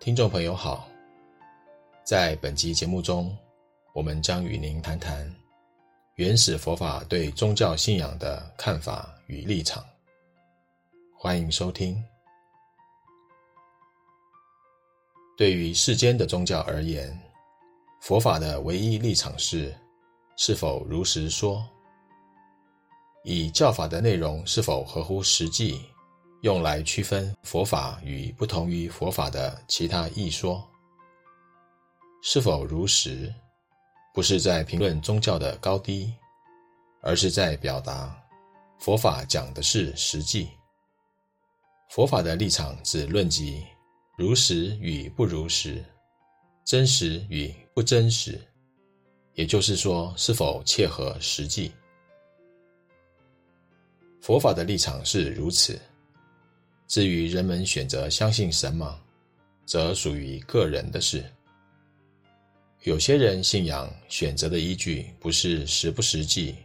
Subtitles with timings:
[0.00, 0.88] 听众朋友好，
[2.04, 3.36] 在本集节目中，
[3.92, 5.28] 我们将与您谈谈
[6.14, 9.84] 原始佛法对宗教信仰的看法与立场。
[11.16, 12.00] 欢迎收听。
[15.36, 17.18] 对于世间的宗教而言，
[18.00, 19.76] 佛法的唯一立场是：
[20.36, 21.68] 是否如实说，
[23.24, 25.84] 以教法的内容是否合乎实际。
[26.42, 30.64] 用来区分佛法与不同于佛法的其他异说，
[32.22, 33.34] 是否如实，
[34.14, 36.14] 不是在评论宗教的高低，
[37.02, 38.16] 而是在表达
[38.78, 40.48] 佛法讲的是实际。
[41.90, 43.64] 佛法的立场只论及
[44.16, 45.84] 如实与不如实，
[46.64, 48.40] 真实与不真实，
[49.34, 51.72] 也就是说，是否切合实际。
[54.20, 55.80] 佛法的立场是如此。
[56.88, 58.98] 至于人们选择相信什么，
[59.66, 61.22] 则属于个人的事。
[62.84, 66.56] 有些人信仰选择的依据不是实不实际，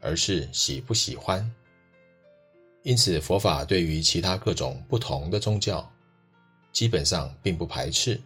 [0.00, 1.44] 而是喜不喜欢。
[2.84, 5.90] 因此，佛法对于其他各种不同的宗教，
[6.72, 8.20] 基本上并不排斥。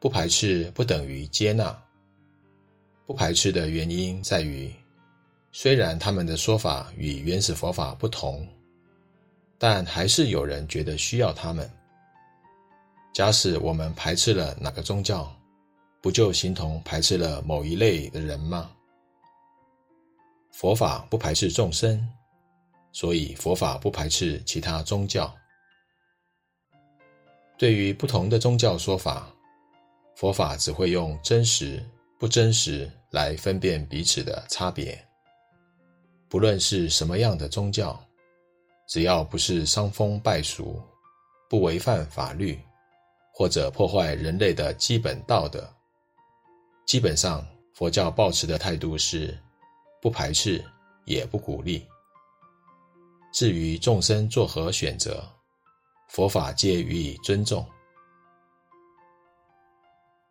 [0.00, 1.80] 不排斥不等于接纳。
[3.06, 4.72] 不排斥的原因在于，
[5.52, 8.44] 虽然他们的说法与原始佛法不同。
[9.58, 11.70] 但还是有人觉得需要他们。
[13.12, 15.32] 假使我们排斥了哪个宗教，
[16.02, 18.70] 不就形同排斥了某一类的人吗？
[20.52, 22.04] 佛法不排斥众生，
[22.92, 25.32] 所以佛法不排斥其他宗教。
[27.56, 29.32] 对于不同的宗教说法，
[30.16, 31.80] 佛法只会用真实、
[32.18, 35.00] 不真实来分辨彼此的差别。
[36.28, 38.04] 不论是什么样的宗教。
[38.94, 40.80] 只要不是伤风败俗、
[41.50, 42.56] 不违反法律，
[43.32, 45.68] 或者破坏人类的基本道德，
[46.86, 49.36] 基本上佛教抱持的态度是
[50.00, 50.64] 不排斥，
[51.06, 51.84] 也不鼓励。
[53.32, 55.28] 至于众生作何选择，
[56.08, 57.66] 佛法皆予以尊重。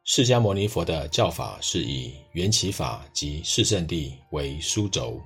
[0.06, 5.22] 释迦牟尼佛的教法是以缘起法及四圣谛为书轴，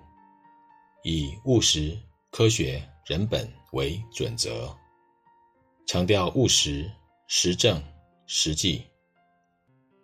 [1.04, 1.96] 以务实、
[2.32, 2.82] 科学。
[3.08, 4.70] 人本为准则，
[5.86, 6.92] 强调务实、
[7.28, 7.82] 实证、
[8.26, 8.82] 实际，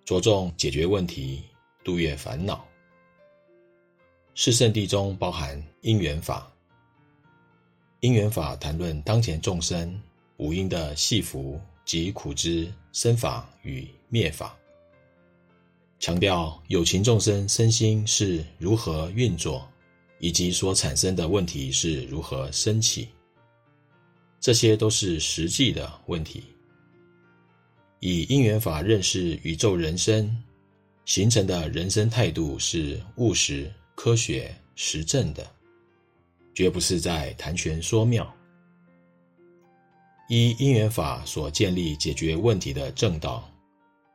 [0.06, 1.44] 着重解决问题、
[1.84, 2.66] 度越烦恼。
[4.36, 6.50] 四圣谛中包含因缘法，
[8.00, 10.02] 因缘法谈论当前众生
[10.38, 14.58] 五因的系福及苦之生法与灭法，
[16.00, 19.68] 强调有情众生身心是如何运作。
[20.20, 23.10] 以及所产生的问题是如何升起，
[24.40, 26.44] 这些都是实际的问题。
[28.00, 30.44] 以因缘法认识宇宙人生，
[31.06, 35.50] 形成的人生态度是务实、科学、实证的，
[36.54, 38.34] 绝不是在谈玄说妙。
[40.30, 43.50] 依因缘法所建立解决问题的正道，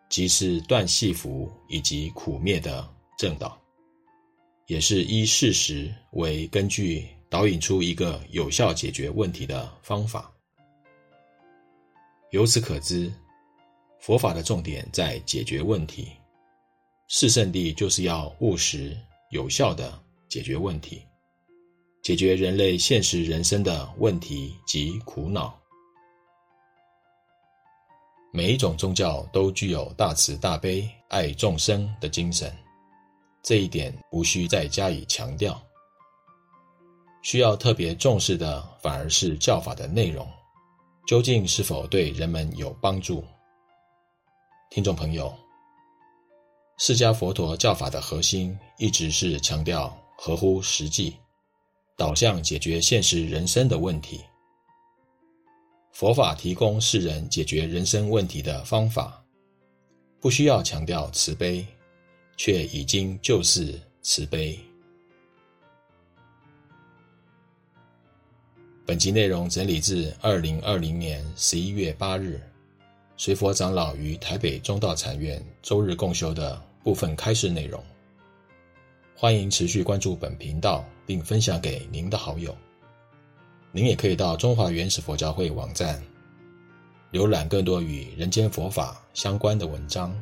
[0.09, 2.87] 即是断系福以及苦灭的
[3.19, 3.61] 正道。
[4.69, 10.31] 也是依事实为根据，导引出一个有效解决问题的方法。
[12.33, 13.11] 由此可知，
[13.99, 16.09] 佛法的重点在解决问题。
[17.09, 18.95] 四圣谛就是要务实、
[19.31, 19.99] 有效地
[20.29, 21.01] 解决问题，
[22.03, 25.59] 解决人类现实人生的问题及苦恼。
[28.35, 32.55] 每一种宗教都具有大慈大悲、爱众生的精神。
[33.49, 35.59] 这一点无需再加以强调。
[37.23, 40.29] 需要特别重视的，反而是教法的内容，
[41.07, 43.25] 究竟是否对人们有帮助？
[44.69, 45.35] 听众朋友，
[46.77, 51.17] 释迦佛陀教法的核心一直是强调合乎实际，
[51.97, 54.23] 导向解决现实人生的问题。
[55.95, 59.25] 佛法提供世人解决人生问题的方法，
[60.21, 61.67] 不需要强调慈悲。
[62.39, 64.59] 却已经就是慈悲。
[68.87, 72.41] 本集内容整理自二零二零年十一月八日，
[73.19, 77.85] 随佛长老于台北中道禅院周日共修的部分开示内容。
[79.15, 82.57] 欢迎持续关注本频道，并分享给您的好友。
[83.73, 86.01] 您也可以到中华原始佛教会网站，
[87.13, 90.17] 浏览更多与人间佛法相关的文章。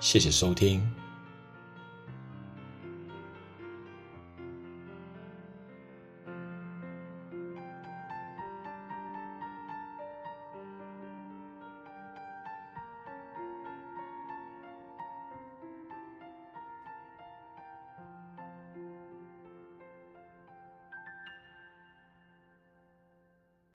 [0.00, 0.82] 谢谢收听。